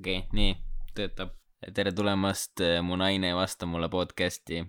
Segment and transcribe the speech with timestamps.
[0.00, 0.52] okei okay,, nii,
[0.96, 1.34] töötab.
[1.76, 4.62] tere tulemast, Mu naine ei vasta mulle podcast'i.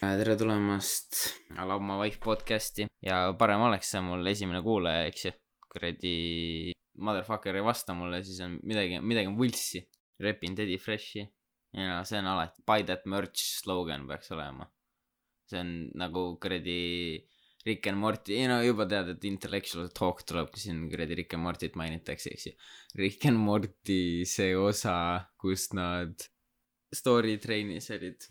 [0.00, 1.18] tere tulemast,
[1.52, 5.32] I love my wife podcast'i ja parem oleks see mul esimene kuulaja, eks ju.
[5.70, 6.14] kuradi
[6.96, 9.84] motherfucker ei vasta mulle, siis on midagi, midagi on võlssi.
[10.20, 11.26] repin Teddy Freshi
[11.76, 14.70] ja see on alati, buy that merch slogan peaks olema.
[15.44, 17.20] see on nagu kuradi
[17.64, 21.36] Rick and Morty, ei no juba tead, et intellectual talk tuleb, kui siin kuradi Rick
[21.36, 22.52] and Morty't mainitakse, eks ju.
[22.96, 24.94] Rick and Morty see osa,
[25.40, 26.24] kus nad
[26.92, 28.24] story train'is olid,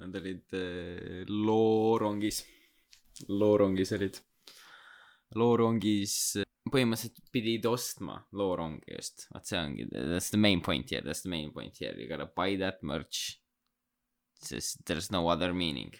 [0.00, 2.40] nad olid äh, loorongis,
[3.28, 4.22] loorongis olid.
[5.38, 6.14] loorongis
[6.70, 11.30] põhimõtteliselt pidid ostma loorongi just, vaat see ongi, that's the main point here, that's the
[11.30, 13.36] main point here, you gotta buy that merch.
[14.40, 15.92] sest there's no other meaning,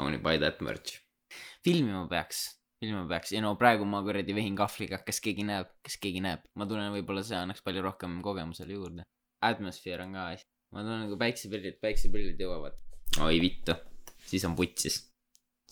[0.00, 1.05] only buy that merch
[1.64, 2.46] filmima peaks,
[2.80, 3.32] filmima peaks.
[3.34, 6.92] Ja no praegu ma kuradi vehin kahvliga, kas keegi näeb, kas keegi näeb, ma tunnen,
[6.94, 9.06] võib-olla see annaks palju rohkem kogemusele juurde.
[9.46, 12.78] Atmosfäär on ka asi, ma tunnen kui päikseprillid, päikseprillid jõuavad.
[13.24, 13.76] oi vittu,
[14.26, 15.00] siis on putsis,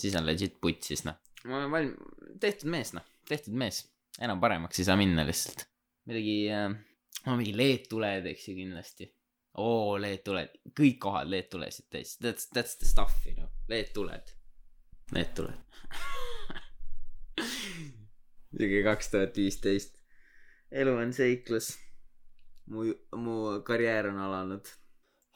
[0.01, 1.19] siis on legit putsis noh.
[1.49, 3.83] ma olen valm-, tehtud mees noh, tehtud mees,
[4.21, 5.67] enam paremaks ei saa minna lihtsalt.
[6.11, 6.71] midagi äh,,
[7.25, 9.11] no mingi LED-tuled, eks ju kindlasti.
[9.63, 14.33] Oo, LED-tuled, kõik kohad LED-tulesid täis, that's, that's the stuff, you know, LED-tuled
[15.13, 15.61] Need tuleb
[18.55, 19.99] isegi kaks tuhat viisteist.
[20.71, 21.75] elu on seiklus.
[22.71, 22.87] mu,
[23.21, 24.71] mu karjäär on alanud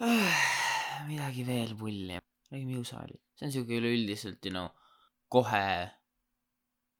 [1.10, 2.20] midagi veel pulli.
[2.52, 3.18] räägime jõusaali.
[3.36, 4.70] see on siuke üleüldiselt, you know,
[5.28, 5.90] kohe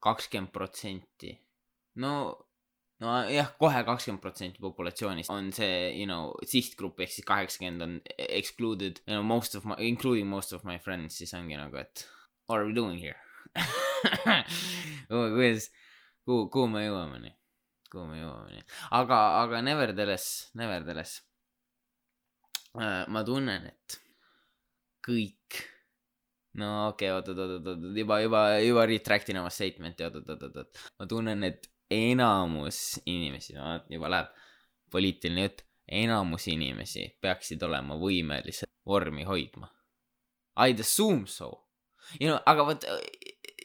[0.05, 1.33] kakskümmend protsenti.
[2.03, 2.13] no,
[3.01, 9.01] nojah, kohe kakskümmend protsenti populatsioonist on see, you know, sihtgrupp ehk siis kaheksakümmend on excluded,
[9.07, 12.07] you know, most of my, including most of my friends, siis ongi nagu, et
[12.49, 13.17] what are we doing here
[15.09, 15.69] kuidas,
[16.27, 17.35] kuhu, kuhu me jõuame nii,
[17.93, 18.67] kuhu me jõuame nii,
[18.99, 21.23] aga, aga nevertheless, nevertheless
[22.79, 23.05] äh,.
[23.09, 23.99] ma tunnen, et
[25.09, 25.63] kõik,
[26.61, 30.21] no okei okay,, oot, oot, oot, oot, juba, juba, juba retract in oma statement'i, oot,
[30.21, 34.37] oot, oot, oot, ma tunnen, et enamus inimesi, no juba läheb
[34.93, 39.71] poliitiline jutt, enamus inimesi peaksid olema võimelised vormi hoidma.
[40.59, 41.68] I'd assume so
[42.19, 42.87] you know, aga vot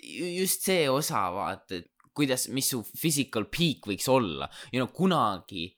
[0.04, 5.70] just see osa vaata, et kuidas, mis su physical peak võiks olla, you know, kunagi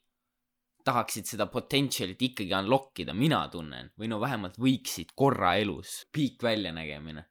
[0.85, 6.43] tahaksid seda potential'it ikkagi unlock ida, mina tunnen, või no vähemalt võiksid korra elus, peak
[6.45, 7.25] väljanägemine.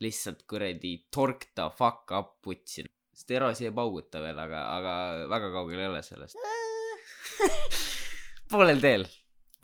[0.00, 2.84] lihtsalt kuradi tork the fuck up putsi.
[3.16, 4.92] sest Erosi ei pauguta veel, aga, aga
[5.28, 6.36] väga kaugel ei ole sellest.
[8.50, 9.06] Poolel teel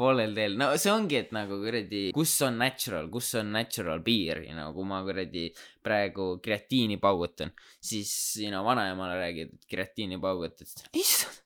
[0.03, 4.43] poolel teel, no see ongi, et nagu kuradi, kus on natural, kus on natural piir,
[4.49, 5.47] you know, kui ma kuradi
[5.85, 8.13] praegu kreatiini paugutan, siis,
[8.43, 11.39] you know, vanaemale räägid, et kreatiini paugutad, siis issand,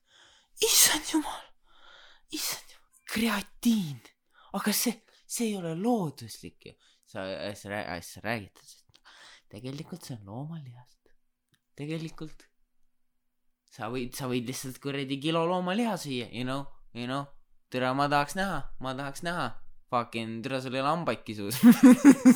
[0.69, 1.45] issand jumal,
[2.33, 4.01] issand jumal, kreatiin,
[4.57, 4.97] aga see,
[5.27, 6.75] see ei ole looduslik ju.
[7.07, 7.23] sa,
[7.55, 11.13] sa, sa räägid, et tegelikult see on loomalihast,
[11.77, 12.49] tegelikult
[13.71, 16.65] sa võid, sa võid lihtsalt kuradi kilo loomaliha süüa, you know,
[16.97, 17.27] you know
[17.73, 19.47] tere, ma tahaks näha, ma tahaks näha.
[19.91, 21.61] Fucking, tere, sul ei ole hambaidki suus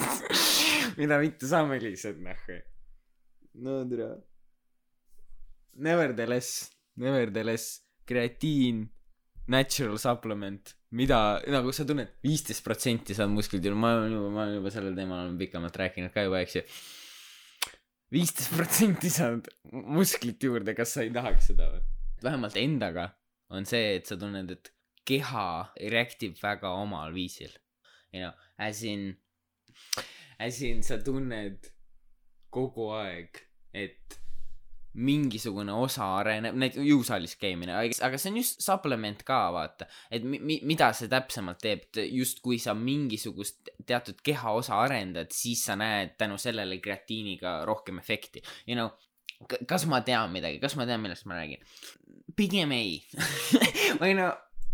[1.00, 2.62] mida vittu sa melised, nahku.
[3.64, 4.10] no tere.
[5.84, 6.70] Nevertheless,
[7.00, 8.86] nevertheless, kreatiin,
[9.52, 11.20] natural supplement, mida,
[11.52, 15.24] nagu sa tunned, viisteist protsenti saad musklit ma olen juba, ma olen juba sellel teemal
[15.26, 16.66] olen pikemalt rääkinud ka juba, eks ju.
[18.12, 21.84] viisteist protsenti saad musklit juurde, kas sa ei tahaks seda või?
[22.22, 23.10] vähemalt endaga
[23.52, 24.72] on see, et sa tunned, et
[25.08, 27.54] keha reaktib väga omal viisil.
[28.12, 29.16] You know, as in,
[30.40, 31.72] as in sa tunned
[32.52, 33.40] kogu aeg,
[33.74, 34.18] et
[34.92, 39.88] mingisugune osa areneb, näiteks jõusaalis käimine, aga see on just supplement ka, vaata.
[40.12, 45.64] et mi-, mi-, mida see täpsemalt teeb, just kui sa mingisugust teatud kehaosa arendad, siis
[45.70, 48.44] sa näed tänu sellele kreatiiniga rohkem efekti.
[48.68, 48.92] You know,
[49.68, 51.64] kas ma tean midagi, kas ma tean, millest ma räägin?
[52.36, 52.94] pigem ei
[54.02, 54.30] või no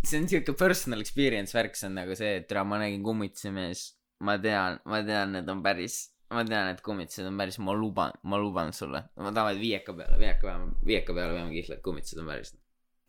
[0.07, 3.87] see on siuke personal experience värk, see on nagu see, et ma nägin kummituse mees.
[4.23, 5.97] ma tean, ma tean, need on päris,
[6.33, 9.03] ma tean, et kummitused on päris, ma luban, ma luban sulle.
[9.15, 12.53] ma tahan viieka peale, viieka peale, viieka peale peame kihla, et kummitused on päris.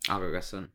[0.09, 0.69] aga kas on?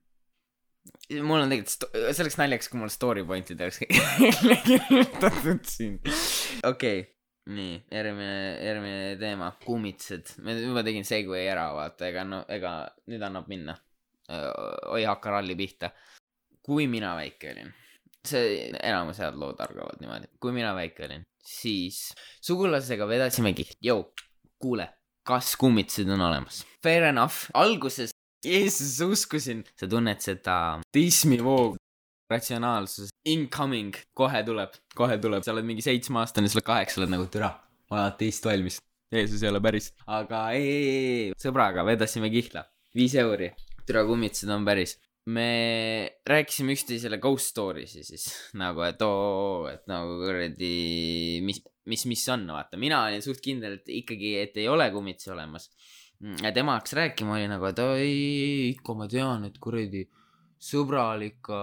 [1.25, 3.83] mul on tegelikult, see oleks naljakas, kui mul story point'id oleks
[4.69, 6.01] kirjutatud siin.
[6.05, 7.11] okei okay
[7.45, 10.39] nii, järgmine, järgmine teema, kummitused.
[10.45, 12.75] ma juba tegin segway ära, vaata, ega no, ega
[13.13, 13.77] nüüd annab minna.
[14.89, 15.91] oi, hakka ralli pihta
[16.65, 17.71] kui mina väike olin,
[18.25, 22.09] see enamus head lood algavad niimoodi, kui mina väike olin, siis
[22.45, 24.07] sugulasega vedasimegi, jõu,
[24.61, 24.89] kuule,
[25.29, 26.63] kas kummitused on olemas?
[26.85, 28.15] Fair enough, alguses
[28.45, 29.65] Jeesus, uskusin.
[29.81, 30.57] sa tunned seda
[30.93, 31.79] teismivoogu,
[32.31, 37.29] ratsionaalsus, incoming, kohe tuleb, kohe tuleb, sa oled mingi seitsmeaastane, sa oled kaheksa, oled nagu
[37.33, 37.55] türa,
[37.89, 38.81] ma olen ateist valmis.
[39.15, 42.65] Jeesus ei ole päris, aga ei, ei, ei, sõbraga vedasime kihla,
[42.97, 43.53] viis euri,
[43.87, 44.97] türa kummitused on päris.
[45.27, 48.27] Me rääkisime üksteisele ghost story'si siis
[48.63, 53.79] nagu, et oo, et nagu kuradi, mis, mis, mis on, vaata, mina olin suht kindel,
[53.81, 55.71] et ikkagi, et ei ole kummitusi olemas.
[56.41, 58.11] Ja tema hakkas rääkima, oli nagu, et oi,
[58.71, 60.05] ikka ma tean, et kuradi
[60.65, 61.59] sõbral ikka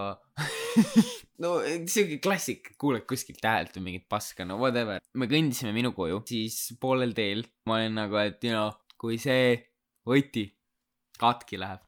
[1.44, 1.54] no
[1.90, 5.02] siuke klassik, kuuled kuskilt häält või mingit paska, no whatever.
[5.18, 9.56] me kõndisime minu koju, siis poolel teel ma olin nagu, et you know, kui see
[10.06, 10.46] võti
[11.22, 11.82] katki läheb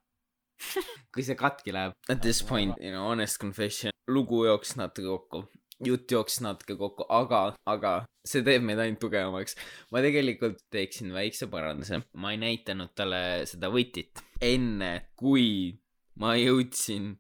[1.14, 1.98] kui see katki läheb.
[2.10, 5.44] At this point, you know, honest confession, lugu jooksis natuke kokku,
[5.84, 7.94] jutt jooksis natuke kokku, aga, aga
[8.28, 9.58] see teeb meid ainult tugevamaks.
[9.92, 15.74] ma tegelikult teeksin väikse paranduse, ma ei näitanud talle seda võtit enne, kui
[16.20, 17.14] ma jõudsin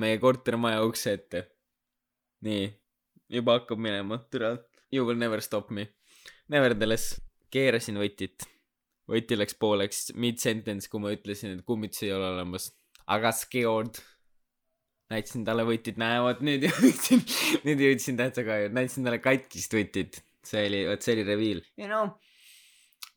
[0.00, 1.46] meie kortermaja ukse ette.
[2.46, 2.70] nii,
[3.36, 4.56] juba hakkab minema, türa,
[4.90, 5.90] you will never stop me.
[6.50, 7.20] Nevertheless,
[7.52, 8.46] keerasin võtit,
[9.10, 12.70] võti läks pooleks mid-sentence, kui ma ütlesin, et kummitusi ei ole olemas.
[13.10, 14.00] aga scared.
[15.10, 17.24] näitasin talle võtit, näe, vot nüüd jõudsin,
[17.66, 20.22] nüüd jõudsin täitsa ka, näitasin talle katkist võtit.
[20.46, 21.64] see oli, vot see oli reveal.
[21.76, 22.14] you know,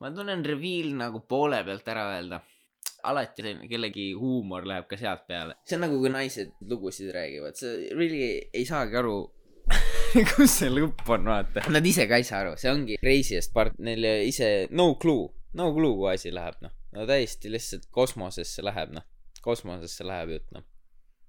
[0.02, 2.42] ma tunnen reveal nagu poole pealt ära öelda
[3.04, 5.58] alati selline kellegi huumor läheb ka sealt peale.
[5.68, 8.24] see on nagu, kui naised lugusid räägivad, sa really
[8.54, 9.18] ei saagi aru,
[10.36, 11.66] kus see lõpp on, vaata.
[11.74, 15.28] Nad ise ka ei saa aru, see ongi craziest part, neil ise no clue,
[15.60, 16.74] no clue, kuhu asi läheb, noh.
[16.96, 19.08] no täiesti lihtsalt kosmosesse läheb, noh.
[19.46, 20.68] kosmosesse läheb jutt, noh.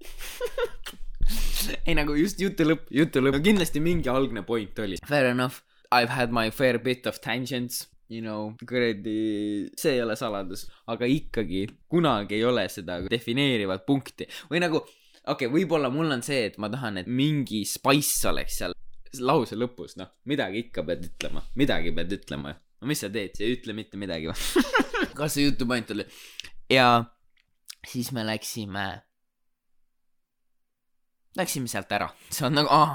[1.89, 5.01] ei nagu just jutu lõpp, jutu lõpp, no kindlasti mingi algne point oli.
[5.09, 10.03] Fair enough, I have had my fair bit of tangents you know, kuradi, see ei
[10.05, 15.91] ole saladus, aga ikkagi kunagi ei ole seda defineerivat punkti või nagu, okei okay,, võib-olla
[15.93, 18.77] mul on see, et ma tahan, et mingi spice oleks seal
[19.23, 22.61] lause lõpus, noh, midagi ikka pead ütlema, midagi pead ütlema ju.
[22.85, 24.37] No mis sa teed, sa ei ütle mitte midagi või?
[25.19, 26.05] kas see jutu point oli?
[26.69, 26.89] ja
[27.89, 28.85] siis me läksime,
[31.41, 32.93] läksime sealt ära, see on nagu, aa,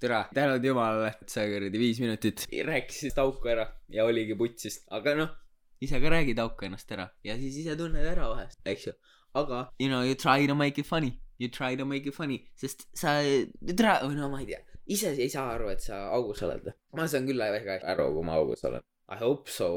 [0.00, 5.16] türa, tänud jumalale, et sa kuradi viis minutit rääkisid auku ära ja oligi putsist, aga
[5.18, 5.34] noh,
[5.82, 8.94] ise ka räägid auku ennast ära ja siis ise tunned ära vahest, eks ju.
[9.34, 12.44] aga you know you try to make it funny, you try to make it funny,
[12.54, 13.18] sest sa,
[13.66, 14.62] türa, või no ma ei tea,
[14.94, 16.70] ise ei saa aru, et sa augus oled.
[16.96, 18.84] ma saan küll väga aru, kui ma augus olen.
[19.10, 19.70] I hope so.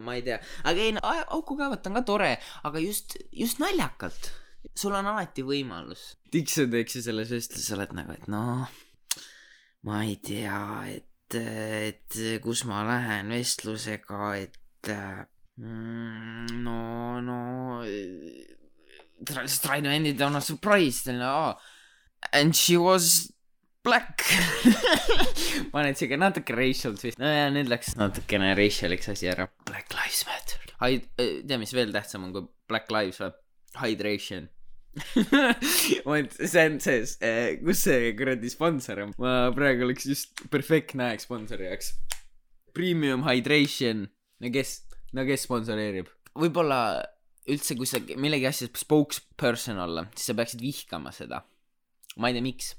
[0.00, 1.00] ma ei tea, aga ei no
[1.36, 2.30] auku kaevata on ka tore,
[2.64, 4.30] aga just, just naljakalt.
[4.76, 6.14] sul on alati võimalus.
[6.32, 8.70] tiksud, eks ju, selles vestluses oled nagu, et noh
[9.82, 10.60] ma ei tea,
[10.92, 14.90] et, et kus ma lähen vestlusega, et
[15.56, 17.40] mm, no, no
[19.24, 21.54] try, just try to end it on a surprise, oh,
[22.32, 23.32] and she was
[23.86, 24.24] black
[25.72, 29.48] ma olen siuke natuke racial twist, nojah, nüüd läks natukene racial'iks asi ära.
[29.68, 30.72] Black lives matter.
[30.80, 33.32] Hide, tea, mis veel tähtsam on kui black lives või?
[33.80, 34.48] Hydration
[36.06, 37.04] vot see on see,
[37.62, 41.92] kus see kuradi sponsor on, ma praegu oleks just perfektne aeg sponsori jaoks.
[42.74, 44.08] Premium hydration,
[44.42, 44.80] no kes,
[45.16, 46.10] no kes sponsoreerib?
[46.40, 46.80] võib-olla
[47.50, 51.42] üldse, kui sa millegi asja spokesperson olla, siis sa peaksid vihkama seda.
[52.18, 52.74] ma ei tea, miks.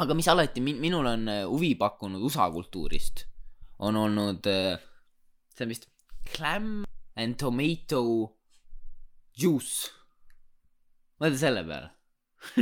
[0.00, 3.26] Aga mis alati min-, minul on äh, huvi pakkunud USA kultuurist,
[3.80, 4.46] on olnud,
[5.54, 5.88] see on vist
[6.34, 6.84] clam
[7.16, 8.02] and tomato
[9.36, 9.90] juice
[11.20, 11.90] mõtle selle peale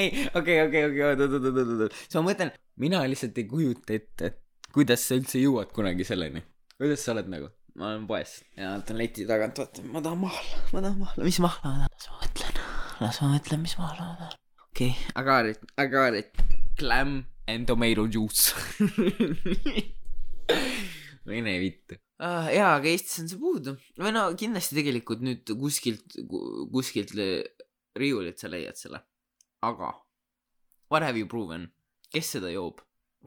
[0.00, 3.44] ei, okei, okei, okei, oot, oot, oot, oot, oot, siis ma mõtlen, mina lihtsalt ei
[3.50, 4.30] kujuta ette,
[4.72, 6.40] kuidas sa üldse jõuad kunagi selleni.
[6.80, 7.52] kuidas sa oled nagu?
[7.78, 11.40] ma olen poes ja vaatan leti tagant, vaatan, ma tahan mahla, ma tahan mahla, mis
[11.44, 11.92] mahla ma tahan?
[11.92, 12.60] las ma mõtlen,
[13.04, 14.47] las ma mõtlen, mis mahla ma tahan.
[14.78, 16.30] okay., I got it, I got it.
[16.78, 18.54] Clam and tomato juice
[21.28, 22.46] mine vittu uh,.
[22.54, 23.74] jaa, aga Eestis on see puudu.
[23.98, 26.18] või no kindlasti tegelikult nüüd kuskilt,
[26.72, 27.14] kuskilt
[27.98, 29.00] riiulilt sa leiad selle.
[29.66, 29.90] aga,
[30.92, 31.66] what have you proven?
[32.14, 32.84] kes seda joob?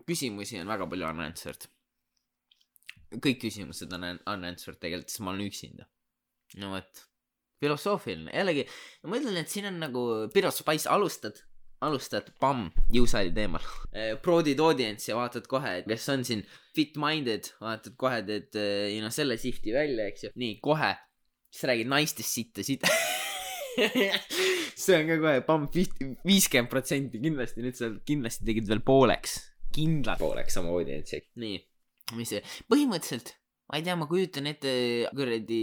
[0.08, 1.68] küsimusi on väga palju unanswered.
[3.20, 5.90] kõik küsimused on un- unanswered tegelikult, sest ma olen üksinda.
[6.62, 7.06] no vot,
[7.62, 8.66] filosoofiline, jällegi,
[9.08, 10.04] ma ütlen, et siin on nagu
[10.34, 11.38] Pirot Spice, alustad,
[11.86, 13.66] alustad, pamm, jõusaali teemal.
[14.26, 16.44] Prodid audience ja vaatad kohe, kes on siin
[16.76, 20.34] fit-minded, vaatad kohe, teed you know, selle sihti välja, eks ju.
[20.42, 20.94] nii, kohe,
[21.52, 22.92] siis räägid naistest sitta, sitta.
[24.82, 25.68] see on ka kohe, pamm,
[26.28, 29.38] viiskümmend protsenti kindlasti, nüüd sa kindlasti tegid veel pooleks,
[29.76, 31.22] kindlalt pooleks oma audientsi.
[31.42, 31.62] nii,
[32.18, 32.42] mis see,
[32.72, 33.36] põhimõtteliselt
[33.72, 34.72] ma ei tea, ma kujutan ette
[35.16, 35.62] kuradi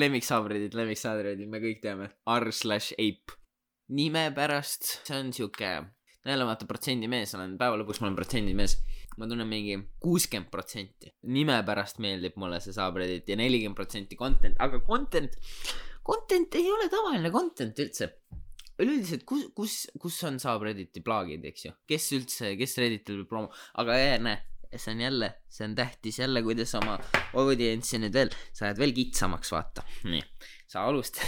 [0.00, 3.36] lemmiksaabridid, lemmiksaabridid, me kõik teame, R slash ape.
[3.92, 5.72] nime pärast, see on siuke,
[6.24, 8.78] jälle vaata protsendimees olen, päeva lõpuks ma olen protsendimees.
[9.20, 11.12] ma tunnen mingi kuuskümmend protsenti.
[11.28, 15.36] nime pärast meeldib mulle see saabredit ja nelikümmend protsenti content, aga content,
[16.02, 18.14] content ei ole tavaline content üldse
[18.80, 23.52] üleüldiselt, kus, kus, kus on saab Redditi plaagid, eks ju, kes üldse, kes Redditil promo,
[23.78, 24.40] aga jah, näe,
[24.78, 26.96] see on jälle, see on tähtis jälle, kuidas oma
[27.38, 30.22] audientsi nüüd veel, sa ajad veel kitsamaks, vaata, nii,
[30.70, 31.24] sa alustad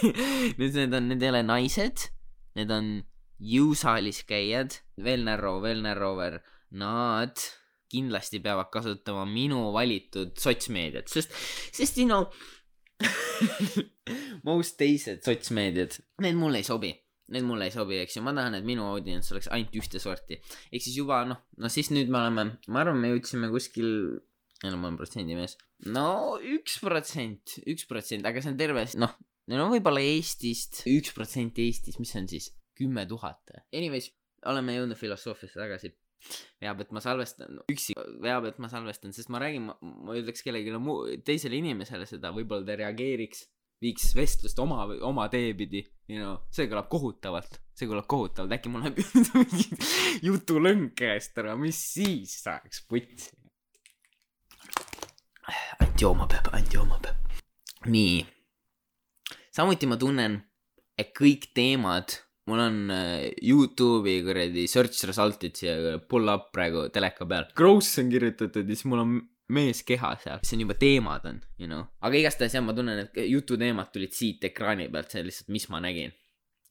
[0.60, 2.08] nüüd need on, need ei ole naised,
[2.58, 2.90] need on
[3.42, 6.40] jõusaalis käijad, veel narrow, veel narrower,
[6.76, 7.40] nad
[7.92, 11.34] kindlasti peavad kasutama minu valitud sotsmeediat, sest,
[11.74, 12.26] sest you know
[14.48, 16.92] most teised sotsmeediad, need mulle ei sobi.
[17.34, 20.38] Need mulle ei sobi, eks ju, ma tahan, et minu audients oleks ainult ühte sorti.
[20.70, 23.88] ehk siis juba noh, no siis nüüd me oleme, ma arvan, me jõudsime kuskil,
[24.62, 25.56] jälle ma olen protsendimees,
[25.90, 26.06] no
[26.38, 29.16] üks protsent, üks protsent, aga see on terve, noh,
[29.50, 33.56] no võib-olla Eestist, üks protsent Eestis, mis on siis, kümme tuhat.
[33.74, 34.12] Anyways,
[34.46, 35.92] oleme jõudnud filosoofiasse tagasi
[36.62, 40.74] veab, et ma salvestan üksi, veab, et ma salvestan, sest ma räägin, ma ütleks kellelegi
[40.82, 43.44] muu, teisele inimesele seda, võib-olla ta reageeriks,
[43.82, 48.72] viiks vestlust oma, oma tee pidi, you know, see kõlab kohutavalt, see kõlab kohutavalt, äkki
[48.72, 49.00] mul läheb
[49.36, 49.66] mingi
[50.26, 53.32] jutulõng käest ära, mis siis saaks putsi.
[55.80, 57.40] ainult jooma peab, ainult jooma peab.
[57.92, 58.22] nii,
[59.54, 60.40] samuti ma tunnen,
[60.96, 62.16] et kõik teemad
[62.46, 67.48] mul on äh, Youtube'i kuradi search result'id siia pull up praegu teleka peal.
[67.58, 69.16] Gross on kirjutatud ja siis mul on
[69.48, 71.86] mees keha seal, see on juba teemad on, you know.
[72.02, 75.68] aga igastahes jah, ma tunnen, et jututeemad tulid siit ekraani pealt, see on lihtsalt, mis
[75.72, 76.14] ma nägin.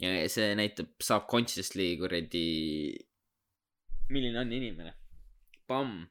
[0.03, 2.46] ja see näitab subconsciously kuradi,
[4.12, 4.94] milline on inimene.
[5.65, 6.05] Pamm.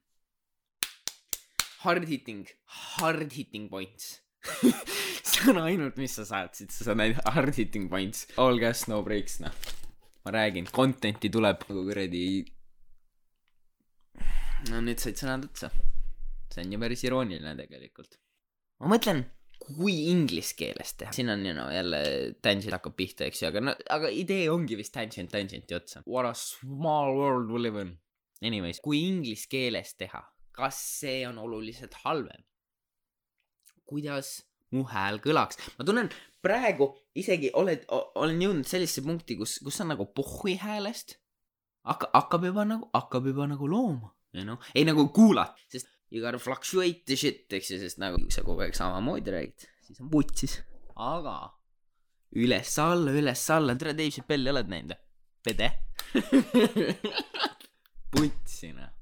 [1.85, 4.25] Hard hitting, hard hitting points
[5.25, 8.27] see on ainult, mis sa saad siit, sa saad ainult hard hitting points.
[8.41, 9.55] All gas, no breaks, noh.
[10.25, 12.25] ma räägin, content'i tuleb nagu kuradi.
[14.71, 15.69] no nüüd said sõnad otsa.
[16.55, 18.19] See on ju päris irooniline tegelikult.
[18.83, 19.25] ma mõtlen,
[19.65, 22.01] kui inglise keeles teha, siin on you know, jälle
[22.45, 26.03] tangent hakkab pihta, eks ju, aga no, aga idee ongi vist tangent tangent'i otsa.
[26.07, 27.95] What a small world we live in.
[28.45, 30.21] Anyways, kui inglise keeles teha,
[30.55, 32.45] kas see on oluliselt halvem?
[33.85, 34.39] kuidas
[34.73, 36.09] mu hääl kõlaks, ma tunnen
[36.45, 36.89] praegu
[37.21, 41.19] isegi oled, olen jõudnud sellisesse punkti, kus, kus on nagu pohhui häälest.
[41.85, 44.09] hakka-, hakkab juba nagu, hakkab juba nagu looma,
[44.41, 48.45] know, ei nagu kuulata, sest you gotta fluctuate the shit, eks ju, sest nagu sa
[48.47, 50.61] kogu aeg samamoodi räägid, siis on putsis.
[50.95, 51.39] aga
[52.39, 55.01] üles-alla, üles-alla, tere, Dave Chappelli oled näinud või?
[55.45, 55.69] Pede.
[58.15, 58.93] putsi noh.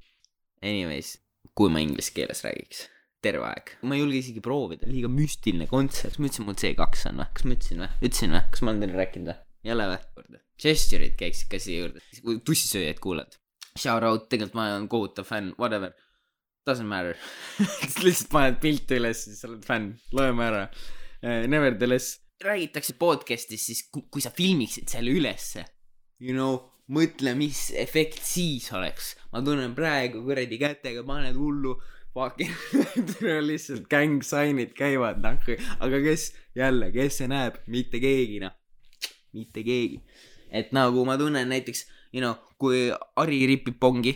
[0.63, 1.19] Anyways,
[1.59, 2.87] kui ma inglise keeles räägiks
[3.23, 7.21] terve aeg, ma ei julge isegi proovida, liiga müstiline kontsert, ma ütlesin, mul C2 on
[7.21, 9.37] või, kas ma ütlesin või, ütlesin või, kas ma olen teile rääkinud või?
[9.63, 10.41] ei ole või?
[10.63, 13.37] Gesture'id käiksid ka siia juurde, kui tussisööjaid kuulad.
[13.79, 15.95] Shout out, tegelikult ma olen kohutav fänn, whatever.
[16.67, 17.17] Doesn't matter.
[18.05, 20.67] Lihtsalt paned pilte üles, siis sa oled fänn, loeme ära.
[21.23, 25.65] Nevertheless, räägitakse podcast'is, siis kui, sa filmiksid selle ülesse,
[26.23, 26.59] you know,
[26.93, 29.15] mõtle, mis efekt siis oleks.
[29.33, 31.77] ma tunnen praegu kuradi kätega paned hullu
[32.13, 32.53] fucking
[33.49, 38.53] lihtsalt gang sign'id käivad nahku, aga kes jälle, kes see näeb, mitte keegi noh,
[39.33, 40.03] mitte keegi.
[40.51, 44.13] et nagu ma tunnen näiteks, you know, kui Ari ripib pongi,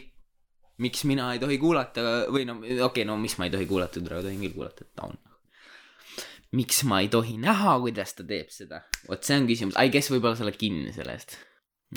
[0.83, 4.03] miks mina ei tohi kuulata või no okei okay,, no miks ma ei tohi kuulata,
[4.03, 5.17] tule tohin küll kuulata, et ta on.
[6.57, 10.11] miks ma ei tohi näha, kuidas ta teeb seda, vot see on küsimus, ai, kes
[10.13, 11.39] võib-olla sa oled kinni selle eest.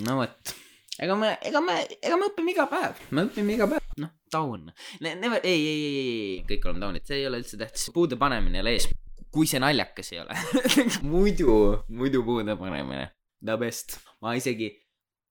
[0.06, 0.56] no vot.
[1.00, 4.66] Ega me, ega me, ega me õpime iga päev, me õpime iga päev, noh, taun
[4.68, 5.14] ne,.
[5.16, 8.60] Never, ei, ei, ei, ei, kõik oleme taunid, see ei ole üldse tähtis, puude panemine
[8.60, 8.90] ei ole ees,
[9.32, 10.36] kui see naljakas ei ole.
[11.14, 11.56] Muidu,
[11.96, 13.08] muidu puude panemine,
[13.40, 13.96] the best,
[14.26, 14.74] ma isegi,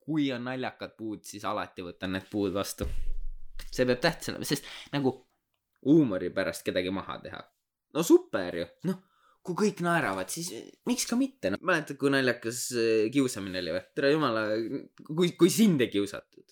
[0.09, 2.88] kui on naljakad puud, siis alati võtan need puud vastu.
[3.67, 5.15] See peab tähtis olema, sest nagu
[5.87, 7.43] huumori pärast kedagi maha teha,
[7.95, 9.05] no super ju, noh
[9.49, 10.50] kui kõik naeravad, siis
[10.88, 13.83] miks ka mitte, noh, mäletad, kui naljakas äh, kiusamine oli või?
[13.97, 14.45] tere jumala,
[15.09, 16.45] kui, kui sind ei kiusatud.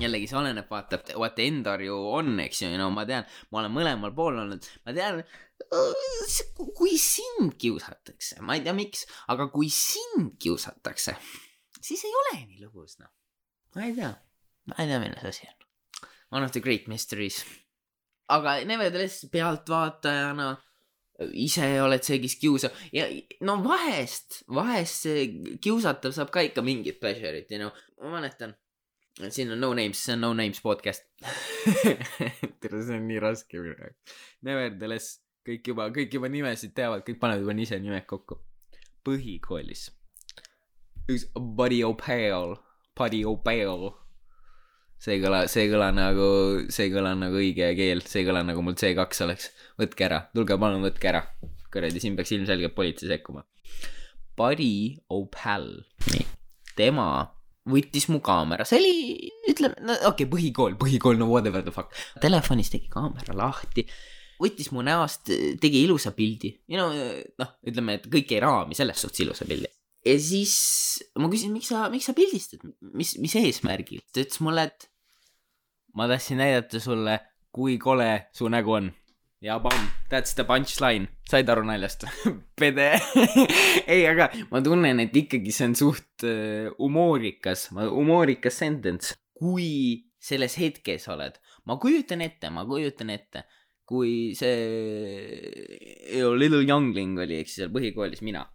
[0.00, 3.26] jällegi see oleneb, vaata, what the end are you on, eks ju, no ma tean,
[3.52, 5.20] ma olen mõlemal pool olnud, ma tean,
[6.78, 11.18] kui sind kiusatakse, ma ei tea, miks, aga kui sind kiusatakse,
[11.80, 13.12] siis ei ole nii lõbus, noh.
[13.76, 14.14] ma ei tea,
[14.72, 15.61] ma ei tea, milles asi on.
[16.32, 17.44] One of the great mysteries.
[18.32, 20.46] aga nevertheless pealtvaatajana
[21.36, 23.06] ise oled see, kes kiusab ja
[23.44, 25.26] no vahest, vahest see
[25.62, 27.70] kiusatav saab ka ikka mingit pleasure'it, you know,
[28.02, 28.54] ma mäletan,
[29.28, 31.04] siin on No Names, see on No Names podcast.
[32.60, 34.16] tere, see on nii raske praegu.
[34.48, 38.40] Nevertheless, kõik juba, kõik juba nimesid teavad, kõik panevad juba ise nimed kokku.
[39.04, 39.90] põhikoolis.
[41.10, 42.56] üks Buddy O'Pale,
[42.96, 43.92] Buddy O'Pale.
[45.02, 46.28] See ei kõla, see ei kõla nagu,
[46.70, 49.50] see ei kõla nagu õige keel, see ei kõla nagu mul C2 oleks.
[49.80, 51.24] võtke ära, tulge palun, võtke ära.
[51.72, 53.46] kuradi, siin peaks ilmselgelt politsei sekkuma.
[54.36, 55.70] Buddy O'Pal,
[56.76, 57.06] tema
[57.68, 58.94] võttis mu kaamera, see oli,
[59.50, 61.94] ütleme, no okei okay,, põhikool, põhikool, no whatever the fuck.
[62.22, 63.86] telefonis tegi kaamera lahti,
[64.42, 65.30] võttis mu näost,
[65.62, 66.94] tegi ilusa pildi, you know,
[67.42, 69.70] noh, ütleme, et kõik jäi raami, selles suhtes ilusa pildi.
[70.06, 70.54] ja siis
[71.16, 74.02] ma küsisin, miks sa, miks sa pildistad, mis, mis eesmärgil?
[74.10, 74.91] ta ütles mulle, et
[75.94, 77.18] ma tahtsin näidata sulle,
[77.52, 78.92] kui kole su nägu on.
[79.42, 82.04] ja pamm, that's the punchline, said aru naljast?
[82.60, 82.92] pede.
[83.92, 89.16] ei, aga ma tunnen, et ikkagi see on suht uh, humoorikas, humoorikas sentence.
[89.42, 93.42] kui selles hetkes oled, ma kujutan ette, ma kujutan ette,
[93.88, 98.46] kui see Little Youngling oli, eks seal põhikoolis, mina.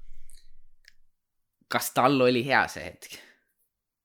[1.67, 3.26] kas tal oli hea see hetk?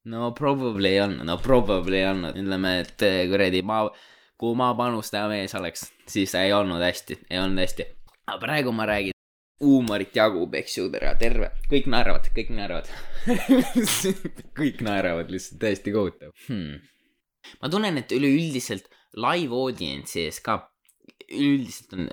[0.04, 3.84] No probably ei olnud, no probably ei olnud, ütleme, et eh, kuradi ma,
[4.40, 7.86] kui ma panustaja mees oleks, siis ei olnud hästi, ei olnud hästi.
[8.26, 9.16] aga praegu ma räägin,
[9.62, 12.90] huumorit jagub, eks ju, tere, terve, kõik naeravad, kõik naeravad.
[14.58, 16.82] kõik naeravad lihtsalt, täiesti kohutav hmm..
[17.62, 20.58] ma tunnen, et üleüldiselt live audience'i ees ka,
[21.30, 22.08] üldiselt on,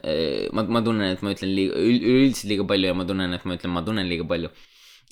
[0.53, 3.57] ma, ma tunnen, et ma ütlen liiga, üleüldiselt liiga palju ja ma tunnen, et ma
[3.57, 4.53] ütlen, ma tunnen liiga palju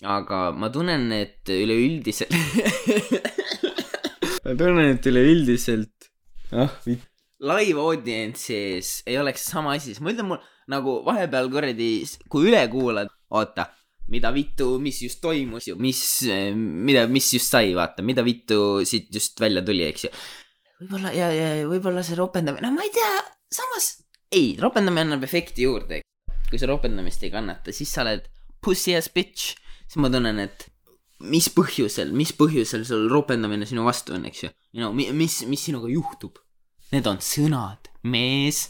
[0.06, 2.34] aga ma tunnen, et üleüldiselt
[4.46, 6.10] ma tunnen, et üleüldiselt
[6.54, 11.92] ah, live audience'i ees ei oleks sama asi, siis ma ütlen mul nagu vahepeal kuradi,
[12.30, 13.70] kui üle kuulad, oota,
[14.12, 16.02] mida vittu, mis just toimus ju, mis,
[16.56, 20.12] mida, mis just sai, vaata, mida vittu siit just välja tuli, eks ju.
[20.82, 23.14] võib-olla ja, ja võib-olla see ropendamine, no ma ei tea,
[23.54, 23.96] samas
[24.32, 26.02] ei, ropendamine annab efekti juurde.
[26.48, 28.28] kui sa ropendamist ei kannata, siis sa oled
[28.64, 30.68] pussy ass bitch siis ma tunnen, et
[31.26, 34.52] mis põhjusel, mis põhjusel sul ropendamine sinu vastu on, eks ju.
[34.78, 36.38] know, mis, mis sinuga juhtub?
[36.94, 38.68] Need on sõnad, mees.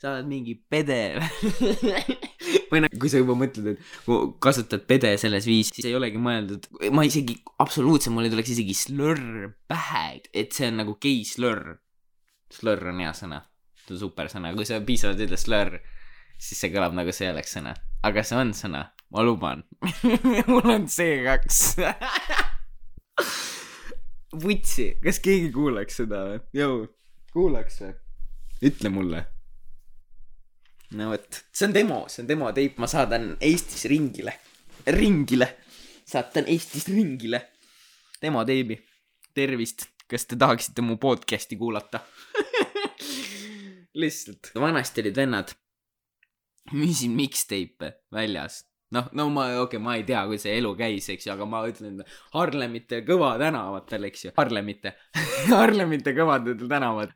[0.00, 1.16] sa oled mingi pede
[2.70, 4.10] või noh, kui sa juba mõtled, et
[4.42, 8.76] kasutad pede selles viisis, siis ei olegi mõeldud, ma isegi absoluutselt, mul ei tuleks isegi
[8.76, 11.78] slurr pähe, et see on nagu gei slurr.
[12.52, 13.40] slurr on hea sõna,
[13.80, 15.80] see on super sõna, kui sa piisavalt ütled slurr,
[16.36, 17.72] siis see kõlab nagu see oleks sõna,
[18.04, 19.62] aga see on sõna ma luban
[20.50, 21.84] mul on C2
[24.42, 26.40] vutsi, kas keegi kuulaks seda või?
[26.58, 26.80] jõu,
[27.30, 27.92] kuulaks või?
[28.66, 29.20] ütle mulle.
[30.98, 34.34] no vot, see on demo, see on demo teip, ma saadan Eestis ringile,
[34.98, 35.50] ringile,
[36.10, 37.44] saatan Eestis ringile
[38.18, 38.80] demo teibi.
[39.34, 42.02] tervist, kas te tahaksite mu podcast'i kuulata?
[44.02, 45.54] lihtsalt, vanasti olid vennad,
[46.74, 51.08] müüsin mixtape'e väljas noh, no ma, okei okay,, ma ei tea, kui see elu käis,
[51.12, 52.02] eks ju, aga ma ütlen
[52.34, 54.94] Harlemite Kõva tänavatel, eks ju, Harlemite,
[55.52, 57.14] Harlemite kõvadel tänavad,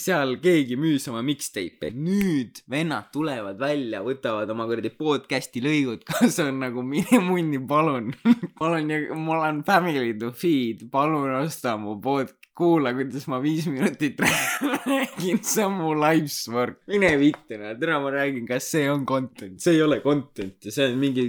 [0.00, 1.92] seal keegi müüs oma mixtape'e.
[1.96, 8.12] nüüd vennad tulevad välja, võtavad oma kuradi podcast'i lõigud, kas on nagu mine munni, palun.
[8.60, 14.20] palun, mul on family to feed, palun osta mu pod-, kuula, kuidas ma viis minutit
[14.20, 16.80] räägin, see on mu life's work.
[16.90, 20.90] mine vitte, tere, ma räägin, kas see on content, see ei ole content ja see
[20.90, 21.26] on mingi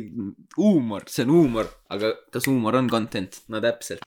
[0.58, 3.42] huumor, see on huumor, aga kas huumor on content?
[3.52, 4.04] no täpselt.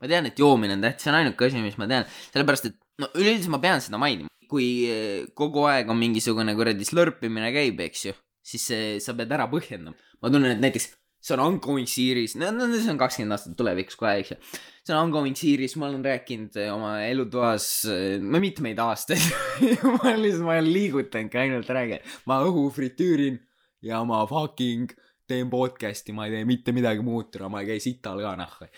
[0.00, 2.78] ma tean, et joomine on tähtis, see on ainuke asi, mis ma tean, sellepärast et
[3.02, 4.30] no üleüldiselt ma pean seda mainima.
[4.50, 9.30] kui eh, kogu aeg on mingisugune kuradi slurpimine käib, eks ju, siis see, sa pead
[9.34, 9.98] ära põhjendama.
[10.22, 10.88] ma tunnen, et näiteks
[11.20, 14.38] see on ongoing series, no, no see on kakskümmend aastat tulevikus kohe, eks ju.
[14.80, 19.22] see on ongoing series, ma olen rääkinud eh, oma elutoas eh, no mitmeid aastaid
[19.98, 23.38] ma lihtsalt, ma olen liigutanudki ainult räägin, ma õhu fritüürin
[23.84, 24.92] ja ma fucking
[25.30, 28.70] teen podcast'i, ma ei tee mitte midagi muud, ma ei käi sital ka nahku.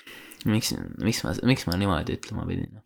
[0.51, 2.83] miks, miks ma, miks ma niimoodi ütlema pidin?